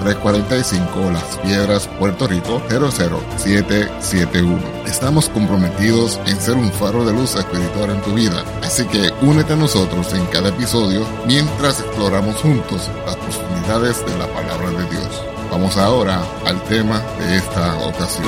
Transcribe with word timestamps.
345 0.00 1.10
Las 1.12 1.38
Piedras, 1.38 1.86
Puerto 1.98 2.26
Rico 2.26 2.60
00771. 2.68 4.58
Estamos 4.86 5.28
comprometidos 5.28 6.18
en 6.26 6.40
ser 6.40 6.56
un 6.56 6.72
faro 6.72 7.04
de 7.04 7.12
luz 7.12 7.36
espiritual 7.36 7.90
en 7.90 8.00
tu 8.02 8.14
vida, 8.14 8.42
así 8.62 8.86
que 8.86 9.10
únete 9.22 9.52
a 9.52 9.56
nosotros 9.56 10.12
en 10.14 10.24
cada 10.26 10.48
episodio 10.48 11.06
mientras 11.26 11.80
exploramos 11.80 12.36
juntos 12.36 12.90
las 13.06 13.16
profundidades 13.16 14.04
de 14.04 14.18
la 14.18 14.26
palabra 14.28 14.70
de 14.70 14.90
Dios. 14.90 15.24
Vamos 15.50 15.76
ahora 15.76 16.22
al 16.46 16.62
tema 16.64 17.00
de 17.18 17.36
esta 17.36 17.76
ocasión. 17.86 18.26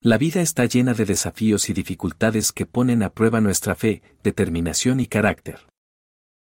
La 0.00 0.18
vida 0.18 0.42
está 0.42 0.66
llena 0.66 0.92
de 0.92 1.06
desafíos 1.06 1.70
y 1.70 1.72
dificultades 1.72 2.52
que 2.52 2.66
ponen 2.66 3.02
a 3.02 3.08
prueba 3.10 3.40
nuestra 3.40 3.74
fe, 3.74 4.02
determinación 4.22 5.00
y 5.00 5.06
carácter. 5.06 5.60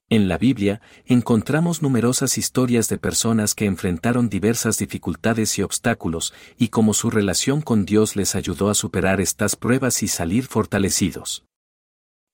En 0.08 0.28
la 0.28 0.38
Biblia, 0.38 0.82
encontramos 1.08 1.82
numerosas 1.82 2.38
historias 2.38 2.88
de 2.90 3.00
personas 3.00 3.56
que 3.56 3.66
enfrentaron 3.66 4.30
diversas 4.30 4.78
dificultades 4.78 5.58
y 5.58 5.64
obstáculos, 5.64 6.32
y 6.60 6.68
cómo 6.68 6.94
su 6.94 7.10
relación 7.10 7.62
con 7.62 7.86
Dios 7.86 8.16
les 8.16 8.36
ayudó 8.36 8.70
a 8.70 8.76
superar 8.76 9.20
estas 9.20 9.56
pruebas 9.56 10.04
y 10.04 10.08
salir 10.08 10.46
fortalecidos. 10.46 11.46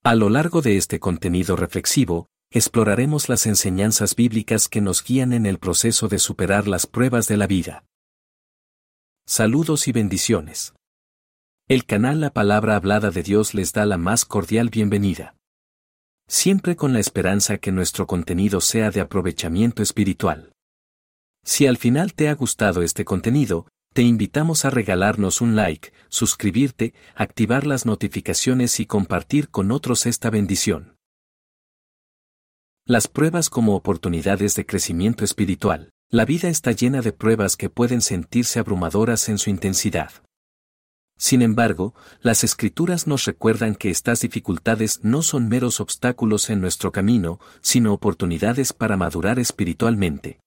A 0.04 0.16
lo 0.16 0.30
largo 0.30 0.62
de 0.62 0.76
este 0.76 1.00
contenido 1.00 1.56
reflexivo, 1.56 2.28
exploraremos 2.50 3.30
las 3.30 3.46
enseñanzas 3.46 4.18
bíblicas 4.18 4.68
que 4.68 4.82
nos 4.82 5.02
guían 5.02 5.32
en 5.32 5.46
el 5.46 5.58
proceso 5.58 6.10
de 6.10 6.20
superar 6.20 6.68
las 6.68 6.88
pruebas 6.88 7.30
de 7.30 7.38
la 7.38 7.48
vida. 7.48 7.86
Saludos 9.26 9.88
y 9.88 9.94
bendiciones. 9.94 10.74
El 11.70 11.86
canal 11.86 12.20
La 12.20 12.34
Palabra 12.34 12.76
Hablada 12.76 13.12
de 13.12 13.24
Dios 13.24 13.54
les 13.54 13.72
da 13.72 13.86
la 13.86 13.98
más 13.98 14.26
cordial 14.26 14.70
bienvenida 14.70 15.36
siempre 16.32 16.78
con 16.78 16.94
la 16.94 17.02
esperanza 17.02 17.58
que 17.58 17.74
nuestro 17.74 18.08
contenido 18.08 18.62
sea 18.62 18.90
de 18.90 19.02
aprovechamiento 19.02 19.84
espiritual. 19.84 20.54
Si 21.44 21.68
al 21.68 21.76
final 21.76 22.14
te 22.14 22.30
ha 22.30 22.36
gustado 22.36 22.84
este 22.84 23.04
contenido, 23.04 23.68
te 23.94 24.04
invitamos 24.04 24.64
a 24.64 24.70
regalarnos 24.70 25.42
un 25.42 25.58
like, 25.58 25.92
suscribirte, 26.08 26.94
activar 27.16 27.68
las 27.68 27.86
notificaciones 27.86 28.80
y 28.80 28.86
compartir 28.86 29.50
con 29.50 29.72
otros 29.72 30.06
esta 30.06 30.30
bendición. 30.30 30.96
Las 32.86 33.10
pruebas 33.10 33.50
como 33.50 33.76
oportunidades 33.76 34.56
de 34.56 34.66
crecimiento 34.66 35.26
espiritual. 35.26 35.90
La 36.10 36.24
vida 36.24 36.48
está 36.48 36.72
llena 36.72 37.02
de 37.02 37.12
pruebas 37.12 37.58
que 37.58 37.70
pueden 37.70 38.00
sentirse 38.00 38.58
abrumadoras 38.58 39.28
en 39.28 39.38
su 39.38 39.50
intensidad. 39.50 40.12
Sin 41.22 41.44
embargo, 41.44 41.94
las 42.24 42.44
escrituras 42.44 43.06
nos 43.06 43.26
recuerdan 43.26 43.76
que 43.76 43.92
estas 43.92 44.22
dificultades 44.22 45.02
no 45.04 45.22
son 45.22 45.50
meros 45.50 45.80
obstáculos 45.80 46.50
en 46.50 46.62
nuestro 46.62 46.92
camino, 46.92 47.40
sino 47.62 47.94
oportunidades 47.94 48.74
para 48.74 48.98
madurar 48.98 49.38
espiritualmente. 49.38 50.40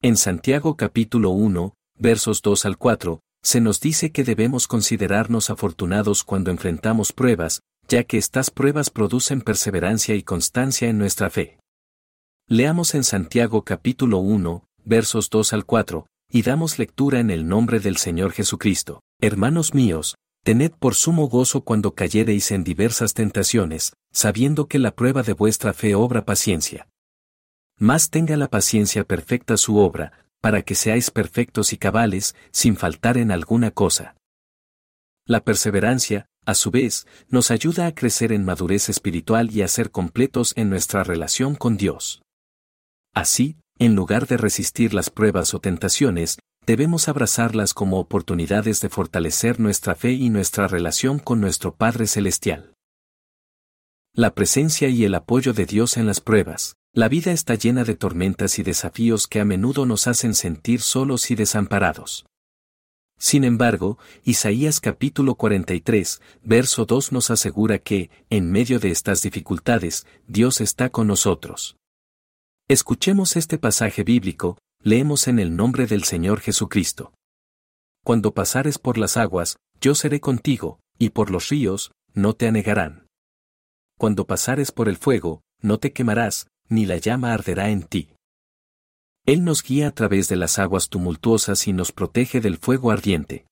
En 0.00 0.16
Santiago 0.16 0.78
capítulo 0.78 1.28
1, 1.28 1.74
versos 1.98 2.40
2 2.40 2.64
al 2.64 2.78
4, 2.78 3.20
se 3.42 3.60
nos 3.60 3.80
dice 3.80 4.12
que 4.12 4.24
debemos 4.24 4.66
considerarnos 4.66 5.50
afortunados 5.50 6.24
cuando 6.24 6.50
enfrentamos 6.50 7.12
pruebas, 7.12 7.60
ya 7.86 8.04
que 8.04 8.16
estas 8.16 8.50
pruebas 8.50 8.88
producen 8.88 9.42
perseverancia 9.42 10.14
y 10.14 10.22
constancia 10.22 10.88
en 10.88 10.96
nuestra 10.96 11.28
fe. 11.28 11.58
Leamos 12.48 12.94
en 12.94 13.04
Santiago 13.04 13.62
capítulo 13.62 14.20
1, 14.20 14.64
versos 14.86 15.28
2 15.28 15.52
al 15.52 15.66
4, 15.66 16.06
y 16.30 16.40
damos 16.40 16.78
lectura 16.78 17.20
en 17.20 17.30
el 17.30 17.46
nombre 17.46 17.78
del 17.78 17.98
Señor 17.98 18.32
Jesucristo. 18.32 19.02
Hermanos 19.24 19.72
míos, 19.72 20.16
tened 20.42 20.72
por 20.72 20.96
sumo 20.96 21.28
gozo 21.28 21.60
cuando 21.60 21.94
cayereis 21.94 22.50
en 22.50 22.64
diversas 22.64 23.14
tentaciones, 23.14 23.92
sabiendo 24.10 24.66
que 24.66 24.80
la 24.80 24.96
prueba 24.96 25.22
de 25.22 25.32
vuestra 25.32 25.72
fe 25.72 25.94
obra 25.94 26.24
paciencia. 26.24 26.88
Más 27.78 28.10
tenga 28.10 28.36
la 28.36 28.48
paciencia 28.48 29.04
perfecta 29.04 29.56
su 29.56 29.76
obra, 29.76 30.26
para 30.40 30.62
que 30.62 30.74
seáis 30.74 31.12
perfectos 31.12 31.72
y 31.72 31.76
cabales, 31.76 32.34
sin 32.50 32.76
faltar 32.76 33.16
en 33.16 33.30
alguna 33.30 33.70
cosa. 33.70 34.16
La 35.24 35.44
perseverancia, 35.44 36.26
a 36.44 36.54
su 36.54 36.72
vez, 36.72 37.06
nos 37.28 37.52
ayuda 37.52 37.86
a 37.86 37.94
crecer 37.94 38.32
en 38.32 38.44
madurez 38.44 38.88
espiritual 38.88 39.52
y 39.52 39.62
a 39.62 39.68
ser 39.68 39.92
completos 39.92 40.52
en 40.56 40.68
nuestra 40.68 41.04
relación 41.04 41.54
con 41.54 41.76
Dios. 41.76 42.22
Así, 43.14 43.56
en 43.78 43.94
lugar 43.94 44.26
de 44.26 44.36
resistir 44.36 44.94
las 44.94 45.10
pruebas 45.10 45.54
o 45.54 45.60
tentaciones, 45.60 46.40
debemos 46.66 47.08
abrazarlas 47.08 47.74
como 47.74 47.98
oportunidades 47.98 48.80
de 48.80 48.88
fortalecer 48.88 49.60
nuestra 49.60 49.94
fe 49.94 50.12
y 50.12 50.30
nuestra 50.30 50.68
relación 50.68 51.18
con 51.18 51.40
nuestro 51.40 51.74
Padre 51.74 52.06
Celestial. 52.06 52.74
La 54.14 54.34
presencia 54.34 54.88
y 54.88 55.04
el 55.04 55.14
apoyo 55.14 55.52
de 55.52 55.66
Dios 55.66 55.96
en 55.96 56.06
las 56.06 56.20
pruebas. 56.20 56.76
La 56.94 57.08
vida 57.08 57.32
está 57.32 57.54
llena 57.54 57.84
de 57.84 57.94
tormentas 57.94 58.58
y 58.58 58.62
desafíos 58.62 59.26
que 59.26 59.40
a 59.40 59.46
menudo 59.46 59.86
nos 59.86 60.06
hacen 60.06 60.34
sentir 60.34 60.82
solos 60.82 61.30
y 61.30 61.34
desamparados. 61.34 62.26
Sin 63.18 63.44
embargo, 63.44 63.98
Isaías 64.24 64.80
capítulo 64.80 65.36
43, 65.36 66.20
verso 66.42 66.84
2 66.84 67.12
nos 67.12 67.30
asegura 67.30 67.78
que, 67.78 68.10
en 68.28 68.50
medio 68.50 68.78
de 68.80 68.90
estas 68.90 69.22
dificultades, 69.22 70.06
Dios 70.26 70.60
está 70.60 70.90
con 70.90 71.06
nosotros. 71.06 71.76
Escuchemos 72.68 73.36
este 73.36 73.58
pasaje 73.58 74.02
bíblico, 74.04 74.58
leemos 74.82 75.28
en 75.28 75.38
el 75.38 75.54
nombre 75.54 75.86
del 75.86 76.04
Señor 76.04 76.40
Jesucristo. 76.40 77.12
Cuando 78.04 78.34
pasares 78.34 78.78
por 78.78 78.98
las 78.98 79.16
aguas, 79.16 79.56
yo 79.80 79.94
seré 79.94 80.20
contigo, 80.20 80.80
y 80.98 81.10
por 81.10 81.30
los 81.30 81.48
ríos, 81.48 81.92
no 82.14 82.34
te 82.34 82.48
anegarán. 82.48 83.06
Cuando 83.98 84.26
pasares 84.26 84.72
por 84.72 84.88
el 84.88 84.96
fuego, 84.96 85.42
no 85.60 85.78
te 85.78 85.92
quemarás, 85.92 86.48
ni 86.68 86.86
la 86.86 86.96
llama 86.96 87.32
arderá 87.32 87.70
en 87.70 87.84
ti. 87.84 88.10
Él 89.24 89.44
nos 89.44 89.62
guía 89.62 89.88
a 89.88 89.90
través 89.92 90.28
de 90.28 90.34
las 90.34 90.58
aguas 90.58 90.88
tumultuosas 90.88 91.68
y 91.68 91.72
nos 91.72 91.92
protege 91.92 92.40
del 92.40 92.58
fuego 92.58 92.90
ardiente. 92.90 93.46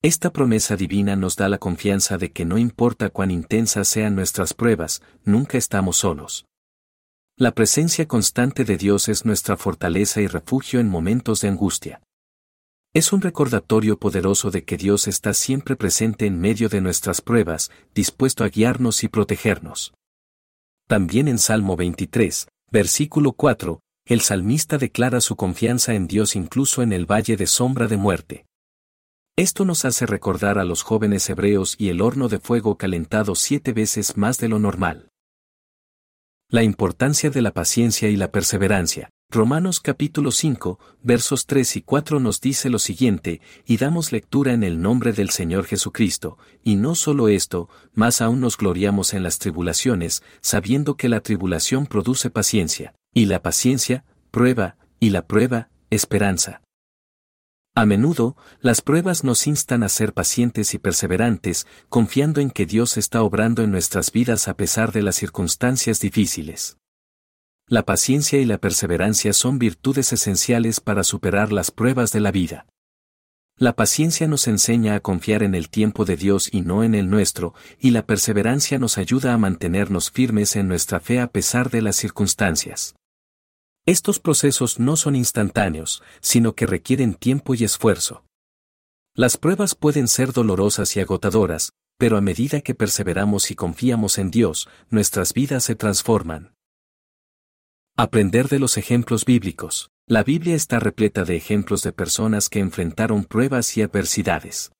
Esta 0.00 0.32
promesa 0.32 0.76
divina 0.76 1.16
nos 1.16 1.36
da 1.36 1.48
la 1.50 1.58
confianza 1.58 2.16
de 2.16 2.32
que 2.32 2.46
no 2.46 2.56
importa 2.56 3.10
cuán 3.10 3.30
intensas 3.30 3.88
sean 3.88 4.14
nuestras 4.14 4.54
pruebas, 4.54 5.02
nunca 5.24 5.58
estamos 5.58 5.98
solos. 5.98 6.47
La 7.40 7.52
presencia 7.52 8.08
constante 8.08 8.64
de 8.64 8.76
Dios 8.76 9.08
es 9.08 9.24
nuestra 9.24 9.56
fortaleza 9.56 10.20
y 10.20 10.26
refugio 10.26 10.80
en 10.80 10.88
momentos 10.88 11.40
de 11.40 11.46
angustia. 11.46 12.02
Es 12.92 13.12
un 13.12 13.20
recordatorio 13.20 13.96
poderoso 13.96 14.50
de 14.50 14.64
que 14.64 14.76
Dios 14.76 15.06
está 15.06 15.32
siempre 15.34 15.76
presente 15.76 16.26
en 16.26 16.40
medio 16.40 16.68
de 16.68 16.80
nuestras 16.80 17.20
pruebas, 17.20 17.70
dispuesto 17.94 18.42
a 18.42 18.48
guiarnos 18.48 19.04
y 19.04 19.08
protegernos. 19.08 19.94
También 20.88 21.28
en 21.28 21.38
Salmo 21.38 21.76
23, 21.76 22.48
versículo 22.72 23.30
4, 23.30 23.78
el 24.06 24.20
salmista 24.20 24.76
declara 24.76 25.20
su 25.20 25.36
confianza 25.36 25.94
en 25.94 26.08
Dios 26.08 26.34
incluso 26.34 26.82
en 26.82 26.92
el 26.92 27.06
valle 27.06 27.36
de 27.36 27.46
sombra 27.46 27.86
de 27.86 27.98
muerte. 27.98 28.46
Esto 29.36 29.64
nos 29.64 29.84
hace 29.84 30.06
recordar 30.06 30.58
a 30.58 30.64
los 30.64 30.82
jóvenes 30.82 31.30
hebreos 31.30 31.76
y 31.78 31.90
el 31.90 32.00
horno 32.00 32.28
de 32.28 32.40
fuego 32.40 32.76
calentado 32.76 33.36
siete 33.36 33.72
veces 33.72 34.16
más 34.16 34.38
de 34.38 34.48
lo 34.48 34.58
normal. 34.58 35.07
La 36.50 36.62
importancia 36.62 37.28
de 37.28 37.42
la 37.42 37.52
paciencia 37.52 38.08
y 38.08 38.16
la 38.16 38.32
perseverancia. 38.32 39.10
Romanos 39.30 39.80
capítulo 39.80 40.30
5, 40.30 40.78
versos 41.02 41.44
3 41.44 41.76
y 41.76 41.82
4 41.82 42.20
nos 42.20 42.40
dice 42.40 42.70
lo 42.70 42.78
siguiente, 42.78 43.42
y 43.66 43.76
damos 43.76 44.12
lectura 44.12 44.54
en 44.54 44.62
el 44.62 44.80
nombre 44.80 45.12
del 45.12 45.28
Señor 45.28 45.66
Jesucristo, 45.66 46.38
y 46.64 46.76
no 46.76 46.94
solo 46.94 47.28
esto, 47.28 47.68
más 47.92 48.22
aún 48.22 48.40
nos 48.40 48.56
gloriamos 48.56 49.12
en 49.12 49.24
las 49.24 49.38
tribulaciones, 49.38 50.22
sabiendo 50.40 50.96
que 50.96 51.10
la 51.10 51.20
tribulación 51.20 51.84
produce 51.84 52.30
paciencia, 52.30 52.94
y 53.12 53.26
la 53.26 53.42
paciencia, 53.42 54.06
prueba, 54.30 54.78
y 55.00 55.10
la 55.10 55.26
prueba, 55.26 55.68
esperanza. 55.90 56.62
A 57.78 57.86
menudo, 57.86 58.36
las 58.60 58.80
pruebas 58.82 59.22
nos 59.22 59.46
instan 59.46 59.84
a 59.84 59.88
ser 59.88 60.12
pacientes 60.12 60.74
y 60.74 60.78
perseverantes, 60.78 61.64
confiando 61.88 62.40
en 62.40 62.50
que 62.50 62.66
Dios 62.66 62.96
está 62.96 63.22
obrando 63.22 63.62
en 63.62 63.70
nuestras 63.70 64.10
vidas 64.10 64.48
a 64.48 64.56
pesar 64.56 64.90
de 64.90 65.00
las 65.00 65.14
circunstancias 65.14 66.00
difíciles. 66.00 66.78
La 67.68 67.84
paciencia 67.84 68.40
y 68.40 68.46
la 68.46 68.58
perseverancia 68.58 69.32
son 69.32 69.60
virtudes 69.60 70.12
esenciales 70.12 70.80
para 70.80 71.04
superar 71.04 71.52
las 71.52 71.70
pruebas 71.70 72.10
de 72.10 72.18
la 72.18 72.32
vida. 72.32 72.66
La 73.56 73.76
paciencia 73.76 74.26
nos 74.26 74.48
enseña 74.48 74.96
a 74.96 75.00
confiar 75.00 75.44
en 75.44 75.54
el 75.54 75.68
tiempo 75.68 76.04
de 76.04 76.16
Dios 76.16 76.48
y 76.50 76.62
no 76.62 76.82
en 76.82 76.96
el 76.96 77.08
nuestro, 77.08 77.54
y 77.78 77.92
la 77.92 78.04
perseverancia 78.04 78.80
nos 78.80 78.98
ayuda 78.98 79.34
a 79.34 79.38
mantenernos 79.38 80.10
firmes 80.10 80.56
en 80.56 80.66
nuestra 80.66 80.98
fe 80.98 81.20
a 81.20 81.28
pesar 81.28 81.70
de 81.70 81.82
las 81.82 81.94
circunstancias. 81.94 82.97
Estos 83.88 84.20
procesos 84.20 84.78
no 84.78 84.96
son 84.96 85.16
instantáneos, 85.16 86.02
sino 86.20 86.54
que 86.54 86.66
requieren 86.66 87.14
tiempo 87.14 87.54
y 87.54 87.64
esfuerzo. 87.64 88.22
Las 89.14 89.38
pruebas 89.38 89.74
pueden 89.74 90.08
ser 90.08 90.34
dolorosas 90.34 90.94
y 90.94 91.00
agotadoras, 91.00 91.72
pero 91.96 92.18
a 92.18 92.20
medida 92.20 92.60
que 92.60 92.74
perseveramos 92.74 93.50
y 93.50 93.54
confiamos 93.54 94.18
en 94.18 94.30
Dios, 94.30 94.68
nuestras 94.90 95.32
vidas 95.32 95.64
se 95.64 95.74
transforman. 95.74 96.52
Aprender 97.96 98.48
de 98.48 98.58
los 98.58 98.76
ejemplos 98.76 99.24
bíblicos. 99.24 99.88
La 100.06 100.22
Biblia 100.22 100.54
está 100.54 100.80
repleta 100.80 101.24
de 101.24 101.36
ejemplos 101.36 101.82
de 101.82 101.94
personas 101.94 102.50
que 102.50 102.58
enfrentaron 102.58 103.24
pruebas 103.24 103.74
y 103.78 103.80
adversidades. 103.80 104.70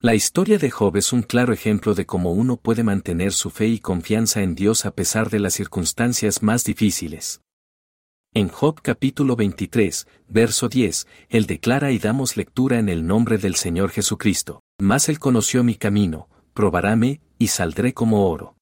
La 0.00 0.14
historia 0.14 0.56
de 0.56 0.70
Job 0.70 0.96
es 0.96 1.12
un 1.12 1.24
claro 1.24 1.52
ejemplo 1.52 1.92
de 1.92 2.06
cómo 2.06 2.32
uno 2.32 2.56
puede 2.56 2.84
mantener 2.84 3.34
su 3.34 3.50
fe 3.50 3.66
y 3.66 3.80
confianza 3.80 4.40
en 4.40 4.54
Dios 4.54 4.86
a 4.86 4.94
pesar 4.94 5.28
de 5.28 5.40
las 5.40 5.52
circunstancias 5.52 6.42
más 6.42 6.64
difíciles. 6.64 7.42
En 8.36 8.48
Job 8.48 8.80
capítulo 8.82 9.36
23, 9.36 10.08
verso 10.26 10.68
10, 10.68 11.06
Él 11.28 11.46
declara 11.46 11.92
y 11.92 12.00
damos 12.00 12.36
lectura 12.36 12.80
en 12.80 12.88
el 12.88 13.06
nombre 13.06 13.38
del 13.38 13.54
Señor 13.54 13.90
Jesucristo, 13.90 14.64
mas 14.80 15.08
Él 15.08 15.20
conoció 15.20 15.62
mi 15.62 15.76
camino, 15.76 16.28
probaráme, 16.52 17.20
y 17.38 17.46
saldré 17.46 17.94
como 17.94 18.28
oro. 18.28 18.56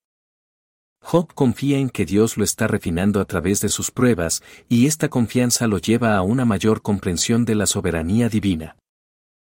Job 1.03 1.33
confía 1.33 1.79
en 1.79 1.89
que 1.89 2.05
Dios 2.05 2.37
lo 2.37 2.45
está 2.45 2.67
refinando 2.67 3.19
a 3.19 3.25
través 3.25 3.63
de 3.63 3.71
sus 3.71 3.91
pruebas, 3.91 4.43
y 4.69 4.85
esta 4.87 5.09
confianza 5.09 5.67
lo 5.67 5.79
lleva 5.79 6.19
a 6.19 6.21
una 6.21 6.45
mayor 6.45 6.83
comprensión 6.83 7.47
de 7.47 7.55
la 7.55 7.65
soberanía 7.65 8.29
divina. 8.29 8.77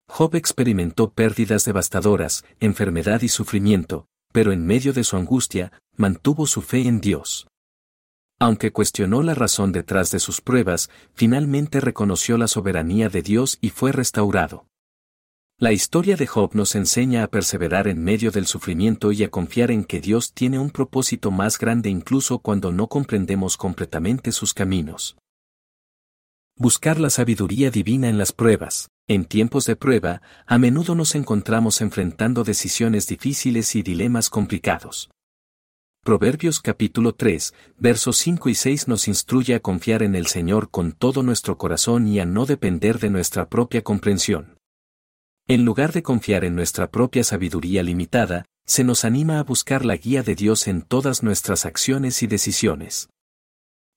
Job 0.08 0.36
experimentó 0.36 1.10
pérdidas 1.10 1.66
devastadoras, 1.66 2.46
enfermedad 2.60 3.24
y 3.24 3.30
sufrimiento, 3.30 4.06
pero 4.32 4.52
en 4.52 4.64
medio 4.64 4.94
de 4.94 5.06
su 5.06 5.18
angustia, 5.18 5.72
mantuvo 5.98 6.46
su 6.46 6.62
fe 6.62 6.88
en 6.88 7.02
Dios. 7.02 7.48
Aunque 8.40 8.72
cuestionó 8.72 9.24
la 9.24 9.36
razón 9.36 9.72
detrás 9.72 10.12
de 10.12 10.20
sus 10.20 10.42
pruebas, 10.42 10.90
finalmente 11.14 11.80
reconoció 11.80 12.38
la 12.38 12.48
soberanía 12.48 13.10
de 13.10 13.22
Dios 13.22 13.58
y 13.62 13.70
fue 13.70 13.92
restaurado. 13.92 14.68
La 15.60 15.72
historia 15.72 16.18
de 16.18 16.28
Job 16.28 16.56
nos 16.56 16.76
enseña 16.76 17.24
a 17.24 17.28
perseverar 17.28 17.88
en 17.88 18.04
medio 18.04 18.32
del 18.32 18.48
sufrimiento 18.48 19.12
y 19.12 19.24
a 19.24 19.30
confiar 19.30 19.72
en 19.72 19.86
que 19.86 20.02
Dios 20.02 20.34
tiene 20.34 20.60
un 20.60 20.72
propósito 20.72 21.32
más 21.32 21.58
grande 21.58 21.90
incluso 21.90 22.40
cuando 22.40 22.72
no 22.72 22.88
comprendemos 22.88 23.56
completamente 23.56 24.32
sus 24.32 24.54
caminos. 24.54 25.16
Buscar 26.58 27.00
la 27.00 27.10
sabiduría 27.10 27.72
divina 27.72 28.10
en 28.10 28.18
las 28.18 28.32
pruebas. 28.32 28.90
En 29.08 29.26
tiempos 29.26 29.66
de 29.66 29.76
prueba, 29.76 30.22
a 30.46 30.58
menudo 30.58 30.96
nos 30.96 31.16
encontramos 31.16 31.82
enfrentando 31.82 32.44
decisiones 32.44 33.08
difíciles 33.08 33.76
y 33.76 33.84
dilemas 33.84 34.30
complicados. 34.30 35.10
Proverbios 36.04 36.60
capítulo 36.60 37.16
3, 37.16 37.54
versos 37.78 38.18
5 38.18 38.50
y 38.50 38.56
6 38.56 38.90
nos 38.90 39.08
instruye 39.08 39.56
a 39.56 39.62
confiar 39.62 40.04
en 40.04 40.16
el 40.16 40.28
Señor 40.28 40.70
con 40.70 40.92
todo 40.92 41.24
nuestro 41.24 41.58
corazón 41.58 42.10
y 42.10 42.20
a 42.20 42.26
no 42.26 42.46
depender 42.46 43.00
de 43.00 43.10
nuestra 43.10 43.48
propia 43.48 43.84
comprensión. 43.84 44.58
En 45.48 45.64
lugar 45.64 45.94
de 45.94 46.04
confiar 46.04 46.44
en 46.44 46.56
nuestra 46.56 46.92
propia 46.92 47.24
sabiduría 47.24 47.84
limitada, 47.84 48.44
se 48.66 48.84
nos 48.84 49.06
anima 49.06 49.40
a 49.40 49.44
buscar 49.44 49.86
la 49.86 49.96
guía 49.96 50.24
de 50.24 50.36
Dios 50.36 50.68
en 50.68 50.82
todas 50.82 51.24
nuestras 51.24 51.66
acciones 51.66 52.22
y 52.22 52.28
decisiones. 52.28 53.08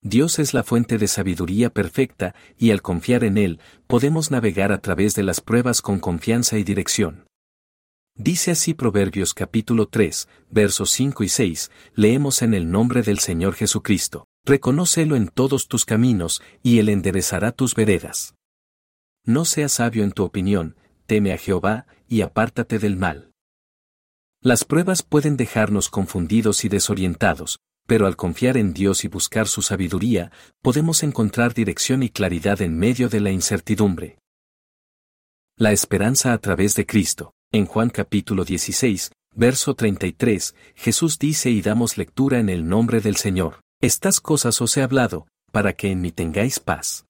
Dios 0.00 0.38
es 0.38 0.54
la 0.54 0.62
fuente 0.62 0.98
de 0.98 1.08
sabiduría 1.08 1.70
perfecta, 1.70 2.36
y 2.56 2.70
al 2.70 2.82
confiar 2.82 3.24
en 3.24 3.36
Él, 3.36 3.58
podemos 3.88 4.30
navegar 4.30 4.70
a 4.70 4.80
través 4.80 5.16
de 5.16 5.24
las 5.24 5.40
pruebas 5.40 5.82
con 5.82 5.98
confianza 5.98 6.56
y 6.56 6.62
dirección. 6.62 7.25
Dice 8.18 8.50
así 8.50 8.72
Proverbios 8.72 9.34
capítulo 9.34 9.88
3, 9.88 10.26
versos 10.50 10.90
5 10.92 11.22
y 11.22 11.28
6, 11.28 11.70
leemos 11.94 12.40
en 12.40 12.54
el 12.54 12.70
nombre 12.70 13.02
del 13.02 13.18
Señor 13.18 13.52
Jesucristo, 13.52 14.26
reconócelo 14.46 15.16
en 15.16 15.28
todos 15.28 15.68
tus 15.68 15.84
caminos, 15.84 16.40
y 16.62 16.78
Él 16.78 16.88
enderezará 16.88 17.52
tus 17.52 17.74
veredas. 17.74 18.34
No 19.22 19.44
seas 19.44 19.72
sabio 19.72 20.02
en 20.02 20.12
tu 20.12 20.24
opinión, 20.24 20.76
teme 21.04 21.34
a 21.34 21.36
Jehová, 21.36 21.86
y 22.08 22.22
apártate 22.22 22.78
del 22.78 22.96
mal. 22.96 23.32
Las 24.40 24.64
pruebas 24.64 25.02
pueden 25.02 25.36
dejarnos 25.36 25.90
confundidos 25.90 26.64
y 26.64 26.70
desorientados, 26.70 27.58
pero 27.86 28.06
al 28.06 28.16
confiar 28.16 28.56
en 28.56 28.72
Dios 28.72 29.04
y 29.04 29.08
buscar 29.08 29.46
su 29.46 29.60
sabiduría, 29.60 30.32
podemos 30.62 31.02
encontrar 31.02 31.52
dirección 31.52 32.02
y 32.02 32.08
claridad 32.08 32.62
en 32.62 32.78
medio 32.78 33.10
de 33.10 33.20
la 33.20 33.30
incertidumbre. 33.30 34.16
La 35.58 35.72
esperanza 35.72 36.32
a 36.32 36.38
través 36.38 36.74
de 36.76 36.86
Cristo. 36.86 37.35
En 37.56 37.64
Juan 37.64 37.88
capítulo 37.88 38.44
16, 38.44 39.12
verso 39.34 39.74
33, 39.74 40.54
Jesús 40.74 41.18
dice 41.18 41.48
y 41.48 41.62
damos 41.62 41.96
lectura 41.96 42.38
en 42.38 42.50
el 42.50 42.68
nombre 42.68 43.00
del 43.00 43.16
Señor. 43.16 43.62
Estas 43.80 44.20
cosas 44.20 44.60
os 44.60 44.76
he 44.76 44.82
hablado, 44.82 45.26
para 45.52 45.72
que 45.72 45.90
en 45.90 46.02
mí 46.02 46.12
tengáis 46.12 46.60
paz. 46.60 47.06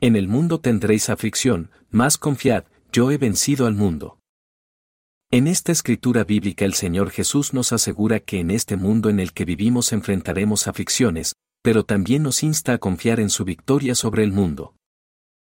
En 0.00 0.14
el 0.14 0.28
mundo 0.28 0.60
tendréis 0.60 1.10
aflicción, 1.10 1.72
mas 1.90 2.18
confiad, 2.18 2.66
yo 2.92 3.10
he 3.10 3.18
vencido 3.18 3.66
al 3.66 3.74
mundo. 3.74 4.20
En 5.32 5.48
esta 5.48 5.72
escritura 5.72 6.22
bíblica 6.22 6.64
el 6.64 6.74
Señor 6.74 7.10
Jesús 7.10 7.52
nos 7.52 7.72
asegura 7.72 8.20
que 8.20 8.38
en 8.38 8.52
este 8.52 8.76
mundo 8.76 9.10
en 9.10 9.18
el 9.18 9.32
que 9.32 9.44
vivimos 9.44 9.92
enfrentaremos 9.92 10.68
aflicciones, 10.68 11.34
pero 11.64 11.84
también 11.84 12.22
nos 12.22 12.44
insta 12.44 12.74
a 12.74 12.78
confiar 12.78 13.18
en 13.18 13.28
su 13.28 13.44
victoria 13.44 13.96
sobre 13.96 14.22
el 14.22 14.30
mundo. 14.30 14.76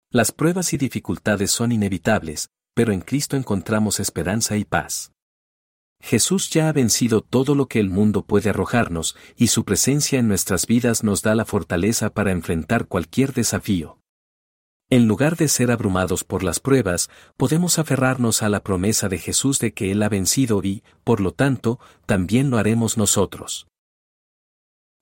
Las 0.09 0.33
pruebas 0.33 0.73
y 0.73 0.77
dificultades 0.77 1.51
son 1.51 1.72
inevitables, 1.72 2.50
pero 2.74 2.92
en 2.92 3.01
Cristo 3.01 3.38
encontramos 3.38 4.00
esperanza 4.00 4.58
y 4.58 4.65
paz. 4.65 5.12
Jesús 6.01 6.50
ya 6.50 6.68
ha 6.68 6.74
vencido 6.74 7.22
todo 7.22 7.56
lo 7.56 7.68
que 7.68 7.80
el 7.80 7.89
mundo 7.89 8.25
puede 8.25 8.50
arrojarnos, 8.50 9.15
y 9.38 9.48
su 9.48 9.63
presencia 9.63 10.20
en 10.20 10.27
nuestras 10.27 10.68
vidas 10.68 11.03
nos 11.03 11.22
da 11.22 11.34
la 11.34 11.46
fortaleza 11.46 12.10
para 12.10 12.32
enfrentar 12.32 12.88
cualquier 12.88 13.34
desafío. 13.34 14.00
En 14.89 15.08
lugar 15.08 15.38
de 15.38 15.48
ser 15.48 15.72
abrumados 15.72 16.24
por 16.24 16.44
las 16.44 16.60
pruebas, 16.60 17.10
podemos 17.38 17.80
aferrarnos 17.80 18.44
a 18.44 18.50
la 18.50 18.63
promesa 18.63 19.08
de 19.08 19.18
Jesús 19.18 19.60
de 19.60 19.74
que 19.74 19.92
Él 19.92 20.03
ha 20.03 20.10
vencido 20.10 20.62
y, 20.63 20.84
por 21.03 21.22
lo 21.22 21.32
tanto, 21.32 21.80
también 22.06 22.50
lo 22.50 22.58
haremos 22.58 22.98
nosotros. 22.98 23.65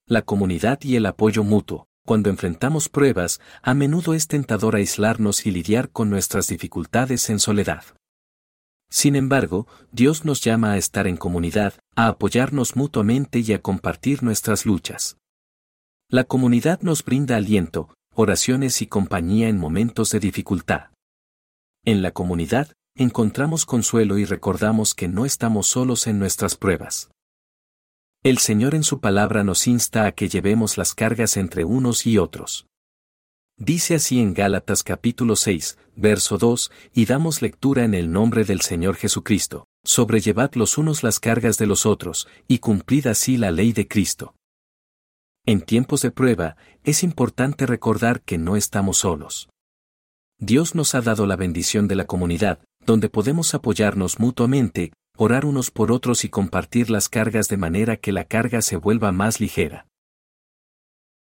La 0.06 0.22
comunidad 0.22 0.80
y 0.84 0.96
el 0.96 1.06
apoyo 1.08 1.44
mutuo. 1.44 1.88
Cuando 2.06 2.30
enfrentamos 2.30 2.90
pruebas, 2.90 3.40
a 3.62 3.74
menudo 3.74 4.14
es 4.14 4.28
tentador 4.28 4.76
aislarnos 4.76 5.46
y 5.46 5.52
lidiar 5.52 5.90
con 5.90 6.10
nuestras 6.10 6.48
dificultades 6.48 7.30
en 7.30 7.40
soledad. 7.40 7.84
Sin 8.90 9.16
embargo, 9.16 9.68
Dios 9.92 10.26
nos 10.26 10.42
llama 10.42 10.74
a 10.74 10.78
estar 10.78 11.08
en 11.08 11.16
comunidad, 11.16 11.76
a 11.96 12.08
apoyarnos 12.08 12.76
mutuamente 12.76 13.40
y 13.40 13.54
a 13.54 13.62
compartir 13.62 14.24
nuestras 14.24 14.66
luchas. 14.66 15.18
La 16.10 16.26
comunidad 16.26 16.82
nos 16.82 17.06
brinda 17.06 17.38
aliento, 17.38 17.94
oraciones 18.14 18.82
y 18.82 18.88
compañía 18.88 19.48
en 19.48 19.58
momentos 19.58 20.12
de 20.12 20.20
dificultad. 20.20 20.90
En 21.86 22.02
la 22.02 22.12
comunidad, 22.12 22.74
encontramos 22.96 23.66
consuelo 23.66 24.18
y 24.18 24.26
recordamos 24.26 24.94
que 24.94 25.08
no 25.08 25.26
estamos 25.26 25.68
solos 25.68 26.08
en 26.08 26.20
nuestras 26.20 26.56
pruebas. 26.56 27.12
El 28.24 28.38
Señor 28.38 28.76
en 28.76 28.84
su 28.84 29.00
palabra 29.00 29.44
nos 29.44 29.66
insta 29.66 30.06
a 30.06 30.12
que 30.12 30.30
llevemos 30.30 30.78
las 30.78 30.94
cargas 30.94 31.38
entre 31.38 31.66
unos 31.66 32.06
y 32.06 32.20
otros. 32.20 32.68
Dice 33.58 33.96
así 33.96 34.20
en 34.20 34.36
Gálatas 34.36 34.84
capítulo 34.84 35.36
6, 35.36 35.80
verso 35.96 36.38
2, 36.38 36.72
y 36.94 37.06
damos 37.06 37.42
lectura 37.42 37.84
en 37.84 37.96
el 37.96 38.12
nombre 38.12 38.44
del 38.44 38.62
Señor 38.62 38.96
Jesucristo, 38.96 39.66
sobrellevad 39.84 40.54
los 40.54 40.78
unos 40.78 41.02
las 41.02 41.20
cargas 41.20 41.58
de 41.58 41.66
los 41.66 41.88
otros, 41.88 42.28
y 42.48 42.60
cumplid 42.60 43.08
así 43.08 43.38
la 43.38 43.50
ley 43.50 43.74
de 43.74 43.88
Cristo. 43.88 44.36
En 45.44 45.62
tiempos 45.62 46.04
de 46.04 46.12
prueba, 46.12 46.58
es 46.84 47.02
importante 47.02 47.66
recordar 47.66 48.22
que 48.22 48.38
no 48.38 48.56
estamos 48.56 49.00
solos. 49.00 49.50
Dios 50.38 50.76
nos 50.76 50.94
ha 50.94 51.02
dado 51.02 51.26
la 51.26 51.38
bendición 51.38 51.88
de 51.88 51.96
la 51.96 52.06
comunidad, 52.06 52.60
donde 52.86 53.10
podemos 53.10 53.56
apoyarnos 53.56 54.20
mutuamente, 54.20 54.94
orar 55.24 55.46
unos 55.46 55.70
por 55.70 55.92
otros 55.92 56.26
y 56.26 56.30
compartir 56.30 56.90
las 56.90 57.08
cargas 57.08 57.48
de 57.48 57.56
manera 57.56 57.96
que 57.96 58.12
la 58.12 58.24
carga 58.24 58.64
se 58.64 58.76
vuelva 58.76 59.12
más 59.12 59.40
ligera. 59.40 59.86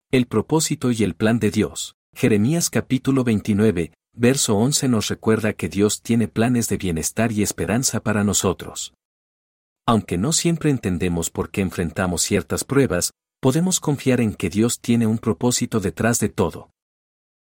El 0.10 0.26
propósito 0.26 0.92
y 0.92 1.04
el 1.04 1.16
plan 1.16 1.38
de 1.38 1.52
Dios. 1.52 1.98
Jeremías 2.16 2.70
capítulo 2.70 3.26
29, 3.26 3.92
verso 4.14 4.56
11 4.56 4.88
nos 4.88 5.10
recuerda 5.10 5.52
que 5.52 5.68
Dios 5.68 6.02
tiene 6.02 6.30
planes 6.30 6.70
de 6.70 6.78
bienestar 6.78 7.34
y 7.34 7.44
esperanza 7.44 8.00
para 8.00 8.24
nosotros. 8.24 8.94
Aunque 9.86 10.18
no 10.18 10.32
siempre 10.32 10.70
entendemos 10.70 11.30
por 11.30 11.52
qué 11.52 11.60
enfrentamos 11.60 12.22
ciertas 12.22 12.64
pruebas, 12.64 13.12
podemos 13.42 13.82
confiar 13.82 14.22
en 14.22 14.34
que 14.34 14.50
Dios 14.50 14.80
tiene 14.80 15.08
un 15.08 15.18
propósito 15.18 15.82
detrás 15.82 16.22
de 16.22 16.30
todo. 16.30 16.70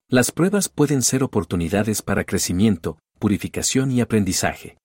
Las 0.08 0.30
pruebas 0.30 0.68
pueden 0.68 1.02
ser 1.02 1.24
oportunidades 1.24 2.02
para 2.02 2.22
crecimiento, 2.22 3.00
purificación 3.18 3.90
y 3.90 4.00
aprendizaje. 4.00 4.76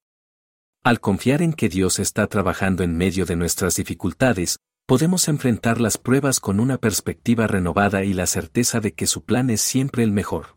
Al 0.83 0.99
confiar 0.99 1.43
en 1.43 1.53
que 1.53 1.69
Dios 1.69 1.99
está 1.99 2.25
trabajando 2.25 2.81
en 2.81 2.97
medio 2.97 3.27
de 3.27 3.35
nuestras 3.35 3.75
dificultades, 3.75 4.57
podemos 4.87 5.27
enfrentar 5.27 5.79
las 5.79 5.99
pruebas 5.99 6.39
con 6.39 6.59
una 6.59 6.79
perspectiva 6.79 7.45
renovada 7.45 8.03
y 8.03 8.13
la 8.13 8.25
certeza 8.25 8.79
de 8.79 8.93
que 8.93 9.05
su 9.05 9.23
plan 9.23 9.51
es 9.51 9.61
siempre 9.61 10.01
el 10.01 10.11
mejor. 10.11 10.55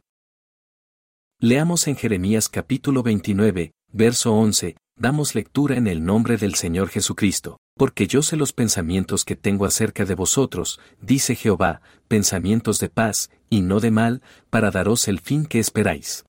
Leamos 1.38 1.86
en 1.88 1.96
Jeremías 1.96 2.48
capítulo 2.48 3.02
29, 3.02 3.72
verso 3.92 4.32
11, 4.32 4.78
damos 4.96 5.34
lectura 5.34 5.76
en 5.76 5.86
el 5.86 6.02
nombre 6.02 6.38
del 6.38 6.54
Señor 6.54 6.88
Jesucristo, 6.88 7.58
porque 7.76 8.06
yo 8.06 8.22
sé 8.22 8.36
los 8.36 8.54
pensamientos 8.54 9.26
que 9.26 9.36
tengo 9.36 9.66
acerca 9.66 10.06
de 10.06 10.14
vosotros, 10.14 10.80
dice 11.02 11.34
Jehová, 11.34 11.82
pensamientos 12.08 12.78
de 12.80 12.88
paz, 12.88 13.30
y 13.50 13.60
no 13.60 13.78
de 13.78 13.90
mal, 13.90 14.22
para 14.48 14.70
daros 14.70 15.06
el 15.06 15.20
fin 15.20 15.44
que 15.44 15.58
esperáis. 15.58 16.24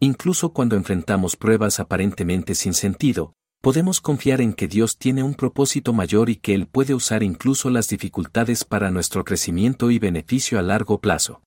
Incluso 0.00 0.52
cuando 0.52 0.76
enfrentamos 0.76 1.36
pruebas 1.36 1.80
aparentemente 1.80 2.54
sin 2.54 2.72
sentido, 2.72 3.32
podemos 3.60 4.00
confiar 4.00 4.40
en 4.40 4.52
que 4.52 4.68
Dios 4.68 4.96
tiene 4.96 5.24
un 5.24 5.34
propósito 5.34 5.92
mayor 5.92 6.30
y 6.30 6.36
que 6.36 6.54
Él 6.54 6.68
puede 6.68 6.94
usar 6.94 7.24
incluso 7.24 7.68
las 7.68 7.88
dificultades 7.88 8.64
para 8.64 8.92
nuestro 8.92 9.24
crecimiento 9.24 9.90
y 9.90 9.98
beneficio 9.98 10.58
a 10.58 10.62
largo 10.62 11.00
plazo. 11.00 11.42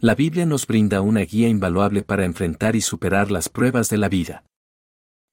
La 0.00 0.16
Biblia 0.16 0.44
nos 0.44 0.66
brinda 0.66 1.00
una 1.00 1.20
guía 1.20 1.48
invaluable 1.48 2.02
para 2.02 2.24
enfrentar 2.24 2.74
y 2.74 2.80
superar 2.80 3.30
las 3.30 3.48
pruebas 3.48 3.88
de 3.90 3.98
la 3.98 4.08
vida. 4.08 4.44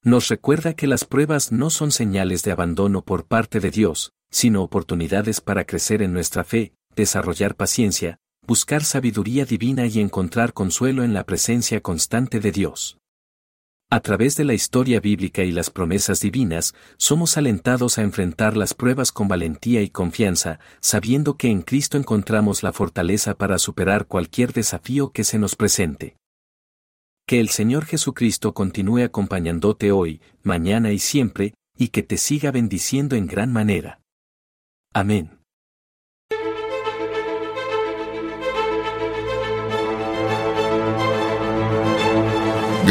Nos 0.04 0.30
recuerda 0.30 0.76
que 0.76 0.88
las 0.88 1.04
pruebas 1.04 1.52
no 1.52 1.72
son 1.72 1.92
señales 1.92 2.44
de 2.44 2.52
abandono 2.52 3.04
por 3.04 3.26
parte 3.26 3.60
de 3.60 3.72
Dios, 3.72 4.14
sino 4.30 4.62
oportunidades 4.62 5.42
para 5.42 5.66
crecer 5.66 6.04
en 6.04 6.14
nuestra 6.14 6.44
fe, 6.44 6.74
desarrollar 6.96 7.56
paciencia, 7.56 8.20
buscar 8.46 8.84
sabiduría 8.84 9.46
divina 9.46 9.86
y 9.86 10.00
encontrar 10.00 10.54
consuelo 10.54 11.04
en 11.04 11.14
la 11.14 11.24
presencia 11.24 11.82
constante 11.82 12.40
de 12.40 12.52
Dios. 12.52 12.98
A 13.94 14.00
través 14.00 14.38
de 14.38 14.46
la 14.46 14.54
historia 14.54 15.02
bíblica 15.02 15.44
y 15.44 15.52
las 15.52 15.70
promesas 15.70 16.22
divinas, 16.22 16.74
somos 16.96 17.36
alentados 17.36 17.98
a 17.98 18.04
enfrentar 18.04 18.56
las 18.56 18.74
pruebas 18.74 19.12
con 19.12 19.28
valentía 19.28 19.82
y 19.82 19.90
confianza, 19.90 20.60
sabiendo 20.80 21.36
que 21.36 21.50
en 21.50 21.62
Cristo 21.62 21.98
encontramos 21.98 22.64
la 22.64 22.72
fortaleza 22.72 23.36
para 23.36 23.60
superar 23.60 24.06
cualquier 24.06 24.54
desafío 24.54 25.12
que 25.12 25.26
se 25.26 25.40
nos 25.40 25.58
presente. 25.58 26.16
Que 27.28 27.42
el 27.42 27.50
Señor 27.50 27.86
Jesucristo 27.86 28.54
continúe 28.54 29.04
acompañándote 29.04 29.92
hoy, 29.92 30.22
mañana 30.42 30.94
y 30.94 31.00
siempre, 31.00 31.54
y 31.78 31.90
que 31.90 32.02
te 32.02 32.16
siga 32.16 32.52
bendiciendo 32.52 33.18
en 33.18 33.28
gran 33.28 33.52
manera. 33.52 34.00
Amén. 34.94 35.41